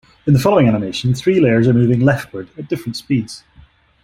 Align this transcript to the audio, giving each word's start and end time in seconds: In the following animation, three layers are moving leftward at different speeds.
In 0.25 0.33
the 0.33 0.39
following 0.39 0.67
animation, 0.67 1.13
three 1.13 1.39
layers 1.39 1.67
are 1.67 1.73
moving 1.75 1.99
leftward 1.99 2.49
at 2.57 2.67
different 2.67 2.97
speeds. 2.97 3.43